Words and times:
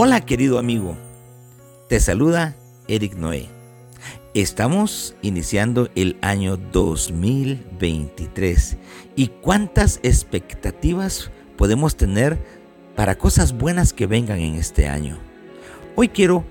Hola 0.00 0.20
querido 0.20 0.60
amigo, 0.60 0.96
te 1.88 1.98
saluda 1.98 2.54
Eric 2.86 3.16
Noé. 3.16 3.48
Estamos 4.32 5.16
iniciando 5.22 5.88
el 5.96 6.18
año 6.20 6.56
2023 6.56 8.76
y 9.16 9.26
cuántas 9.26 9.98
expectativas 10.04 11.32
podemos 11.56 11.96
tener 11.96 12.38
para 12.94 13.18
cosas 13.18 13.58
buenas 13.58 13.92
que 13.92 14.06
vengan 14.06 14.38
en 14.38 14.54
este 14.54 14.86
año. 14.86 15.18
Hoy 15.96 16.10
quiero 16.10 16.44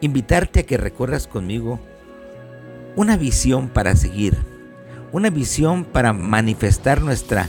invitarte 0.00 0.58
a 0.58 0.66
que 0.66 0.76
recorras 0.76 1.28
conmigo 1.28 1.78
una 2.96 3.16
visión 3.16 3.68
para 3.68 3.94
seguir, 3.94 4.36
una 5.12 5.30
visión 5.30 5.84
para 5.84 6.12
manifestar 6.12 7.02
nuestra 7.02 7.48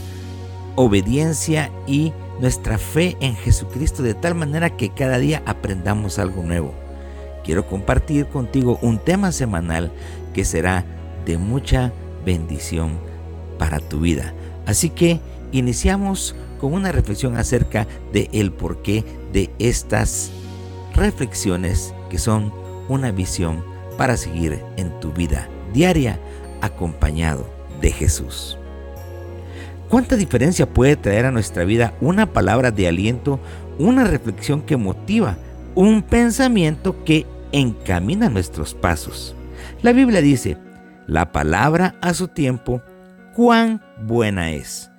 obediencia 0.76 1.72
y 1.88 2.12
nuestra 2.40 2.78
fe 2.78 3.16
en 3.20 3.34
Jesucristo 3.36 4.02
de 4.02 4.14
tal 4.14 4.34
manera 4.34 4.76
que 4.76 4.90
cada 4.90 5.18
día 5.18 5.42
aprendamos 5.46 6.18
algo 6.18 6.42
nuevo. 6.42 6.74
Quiero 7.44 7.66
compartir 7.66 8.26
contigo 8.26 8.78
un 8.82 8.98
tema 8.98 9.32
semanal 9.32 9.92
que 10.34 10.44
será 10.44 10.84
de 11.24 11.38
mucha 11.38 11.92
bendición 12.24 12.98
para 13.58 13.78
tu 13.78 14.00
vida. 14.00 14.34
Así 14.66 14.90
que 14.90 15.20
iniciamos 15.52 16.34
con 16.60 16.72
una 16.74 16.92
reflexión 16.92 17.36
acerca 17.36 17.86
de 18.12 18.28
el 18.32 18.52
porqué 18.52 19.04
de 19.32 19.50
estas 19.58 20.30
reflexiones 20.94 21.94
que 22.10 22.18
son 22.18 22.52
una 22.88 23.12
visión 23.12 23.64
para 23.96 24.16
seguir 24.16 24.62
en 24.76 24.98
tu 25.00 25.12
vida 25.12 25.48
diaria 25.72 26.18
acompañado 26.60 27.46
de 27.80 27.92
Jesús. 27.92 28.58
¿Cuánta 29.88 30.16
diferencia 30.16 30.66
puede 30.66 30.96
traer 30.96 31.26
a 31.26 31.30
nuestra 31.30 31.64
vida 31.64 31.94
una 32.00 32.26
palabra 32.32 32.72
de 32.72 32.88
aliento, 32.88 33.38
una 33.78 34.04
reflexión 34.04 34.62
que 34.62 34.76
motiva, 34.76 35.36
un 35.76 36.02
pensamiento 36.02 37.04
que 37.04 37.24
encamina 37.52 38.28
nuestros 38.28 38.74
pasos? 38.74 39.36
La 39.82 39.92
Biblia 39.92 40.20
dice, 40.20 40.58
la 41.06 41.30
palabra 41.30 41.94
a 42.00 42.14
su 42.14 42.26
tiempo, 42.26 42.82
cuán 43.36 43.80
buena 44.02 44.50
es. 44.50 44.90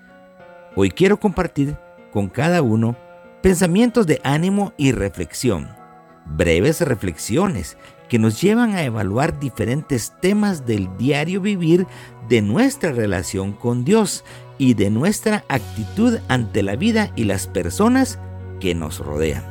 Hoy 0.75 0.89
quiero 0.91 1.19
compartir 1.19 1.75
con 2.13 2.29
cada 2.29 2.61
uno 2.61 2.95
pensamientos 3.41 4.07
de 4.07 4.21
ánimo 4.23 4.71
y 4.77 4.93
reflexión, 4.93 5.67
breves 6.25 6.79
reflexiones 6.79 7.77
que 8.09 8.19
nos 8.19 8.41
llevan 8.41 8.75
a 8.75 8.83
evaluar 8.83 9.39
diferentes 9.39 10.13
temas 10.21 10.65
del 10.65 10.89
diario 10.97 11.41
vivir 11.41 11.87
de 12.29 12.41
nuestra 12.41 12.91
relación 12.91 13.53
con 13.53 13.83
Dios 13.83 14.23
y 14.57 14.73
de 14.73 14.89
nuestra 14.89 15.43
actitud 15.49 16.19
ante 16.27 16.63
la 16.63 16.75
vida 16.75 17.11
y 17.15 17.25
las 17.25 17.47
personas 17.47 18.19
que 18.59 18.75
nos 18.75 18.99
rodean. 18.99 19.43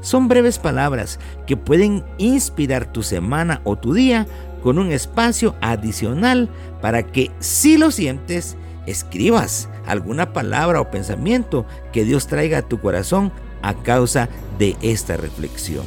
Son 0.00 0.28
breves 0.28 0.58
palabras 0.58 1.18
que 1.46 1.56
pueden 1.56 2.04
inspirar 2.18 2.92
tu 2.92 3.02
semana 3.02 3.60
o 3.64 3.76
tu 3.76 3.92
día 3.92 4.26
con 4.62 4.78
un 4.78 4.92
espacio 4.92 5.54
adicional 5.60 6.48
para 6.80 7.02
que 7.02 7.30
si 7.40 7.76
lo 7.76 7.90
sientes, 7.90 8.56
escribas 8.86 9.68
alguna 9.86 10.32
palabra 10.32 10.80
o 10.80 10.90
pensamiento 10.90 11.66
que 11.92 12.04
Dios 12.04 12.26
traiga 12.26 12.58
a 12.58 12.68
tu 12.68 12.80
corazón 12.80 13.32
a 13.62 13.74
causa 13.74 14.28
de 14.58 14.76
esta 14.82 15.16
reflexión. 15.16 15.84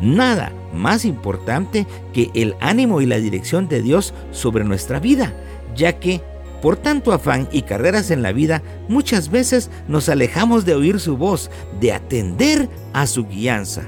Nada 0.00 0.52
más 0.72 1.04
importante 1.04 1.86
que 2.12 2.30
el 2.34 2.54
ánimo 2.60 3.00
y 3.00 3.06
la 3.06 3.18
dirección 3.18 3.68
de 3.68 3.82
Dios 3.82 4.14
sobre 4.30 4.64
nuestra 4.64 5.00
vida, 5.00 5.34
ya 5.76 5.98
que 5.98 6.20
por 6.62 6.76
tanto 6.76 7.12
afán 7.12 7.48
y 7.52 7.62
carreras 7.62 8.10
en 8.10 8.22
la 8.22 8.32
vida, 8.32 8.62
muchas 8.88 9.30
veces 9.30 9.70
nos 9.86 10.08
alejamos 10.08 10.64
de 10.64 10.74
oír 10.74 10.98
su 10.98 11.16
voz, 11.16 11.50
de 11.80 11.92
atender 11.92 12.68
a 12.92 13.06
su 13.06 13.26
guianza. 13.26 13.82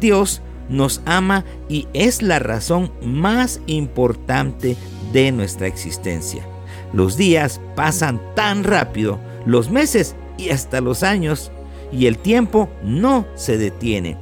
Dios 0.00 0.42
nos 0.68 1.02
ama 1.04 1.44
y 1.68 1.86
es 1.92 2.22
la 2.22 2.38
razón 2.38 2.90
más 3.02 3.60
importante 3.66 4.76
de 5.12 5.32
nuestra 5.32 5.66
existencia. 5.66 6.44
Los 6.92 7.16
días 7.16 7.60
pasan 7.76 8.20
tan 8.34 8.64
rápido, 8.64 9.20
los 9.46 9.70
meses 9.70 10.16
y 10.36 10.50
hasta 10.50 10.80
los 10.80 11.02
años, 11.02 11.52
y 11.92 12.06
el 12.06 12.18
tiempo 12.18 12.68
no 12.82 13.26
se 13.34 13.58
detiene. 13.58 14.16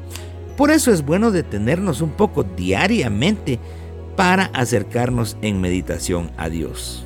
Por 0.58 0.72
eso 0.72 0.90
es 0.90 1.06
bueno 1.06 1.30
detenernos 1.30 2.00
un 2.00 2.10
poco 2.10 2.42
diariamente 2.42 3.60
para 4.16 4.46
acercarnos 4.46 5.36
en 5.40 5.60
meditación 5.60 6.32
a 6.36 6.48
Dios. 6.48 7.04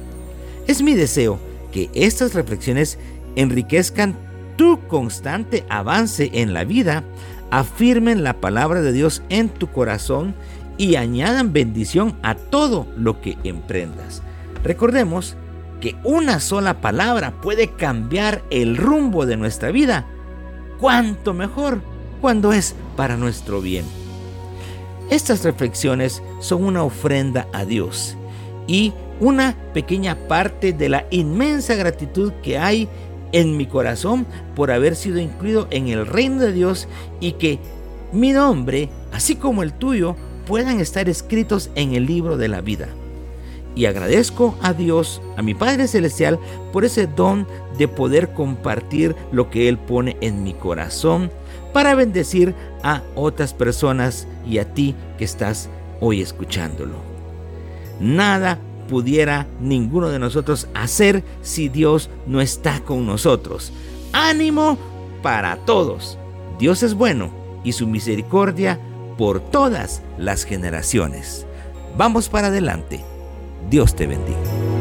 Es 0.66 0.80
mi 0.80 0.94
deseo 0.94 1.38
que 1.70 1.90
estas 1.92 2.32
reflexiones 2.32 2.98
enriquezcan 3.36 4.16
tu 4.56 4.80
constante 4.88 5.66
avance 5.68 6.30
en 6.32 6.54
la 6.54 6.64
vida, 6.64 7.04
afirmen 7.50 8.24
la 8.24 8.40
palabra 8.40 8.80
de 8.80 8.90
Dios 8.90 9.22
en 9.28 9.50
tu 9.50 9.66
corazón 9.66 10.34
y 10.78 10.94
añadan 10.96 11.52
bendición 11.52 12.16
a 12.22 12.36
todo 12.36 12.86
lo 12.96 13.20
que 13.20 13.36
emprendas. 13.44 14.22
Recordemos 14.64 15.36
que 15.82 15.94
una 16.04 16.40
sola 16.40 16.80
palabra 16.80 17.42
puede 17.42 17.68
cambiar 17.68 18.42
el 18.48 18.78
rumbo 18.78 19.26
de 19.26 19.36
nuestra 19.36 19.70
vida. 19.72 20.06
Cuanto 20.80 21.34
mejor 21.34 21.91
cuando 22.22 22.52
es 22.52 22.76
para 22.96 23.16
nuestro 23.18 23.60
bien. 23.60 23.84
Estas 25.10 25.44
reflexiones 25.44 26.22
son 26.38 26.64
una 26.64 26.84
ofrenda 26.84 27.48
a 27.52 27.66
Dios 27.66 28.16
y 28.66 28.92
una 29.20 29.56
pequeña 29.74 30.16
parte 30.28 30.72
de 30.72 30.88
la 30.88 31.04
inmensa 31.10 31.74
gratitud 31.74 32.32
que 32.42 32.56
hay 32.58 32.88
en 33.32 33.56
mi 33.56 33.66
corazón 33.66 34.24
por 34.54 34.70
haber 34.70 34.94
sido 34.94 35.18
incluido 35.18 35.66
en 35.70 35.88
el 35.88 36.06
reino 36.06 36.40
de 36.40 36.52
Dios 36.52 36.86
y 37.18 37.32
que 37.32 37.58
mi 38.12 38.30
nombre, 38.30 38.88
así 39.12 39.34
como 39.34 39.64
el 39.64 39.72
tuyo, 39.72 40.14
puedan 40.46 40.80
estar 40.80 41.08
escritos 41.08 41.70
en 41.74 41.94
el 41.94 42.06
libro 42.06 42.36
de 42.36 42.48
la 42.48 42.60
vida. 42.60 42.88
Y 43.74 43.86
agradezco 43.86 44.54
a 44.62 44.74
Dios, 44.74 45.20
a 45.36 45.42
mi 45.42 45.54
Padre 45.54 45.88
Celestial, 45.88 46.38
por 46.72 46.84
ese 46.84 47.06
don 47.06 47.48
de 47.78 47.88
poder 47.88 48.32
compartir 48.32 49.16
lo 49.32 49.50
que 49.50 49.68
Él 49.68 49.76
pone 49.76 50.16
en 50.20 50.44
mi 50.44 50.52
corazón 50.52 51.30
para 51.72 51.94
bendecir 51.94 52.54
a 52.82 53.02
otras 53.14 53.54
personas 53.54 54.26
y 54.46 54.58
a 54.58 54.72
ti 54.72 54.94
que 55.18 55.24
estás 55.24 55.68
hoy 56.00 56.20
escuchándolo. 56.20 56.96
Nada 58.00 58.58
pudiera 58.88 59.46
ninguno 59.60 60.08
de 60.08 60.18
nosotros 60.18 60.68
hacer 60.74 61.24
si 61.42 61.68
Dios 61.68 62.10
no 62.26 62.40
está 62.40 62.80
con 62.80 63.06
nosotros. 63.06 63.72
Ánimo 64.12 64.76
para 65.22 65.56
todos. 65.56 66.18
Dios 66.58 66.82
es 66.82 66.94
bueno 66.94 67.30
y 67.64 67.72
su 67.72 67.86
misericordia 67.86 68.78
por 69.16 69.40
todas 69.40 70.02
las 70.18 70.44
generaciones. 70.44 71.46
Vamos 71.96 72.28
para 72.28 72.48
adelante. 72.48 73.00
Dios 73.70 73.94
te 73.94 74.06
bendiga. 74.06 74.71